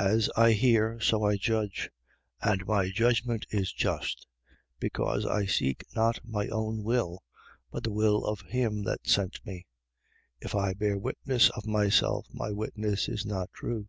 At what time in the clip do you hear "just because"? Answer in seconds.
3.70-5.26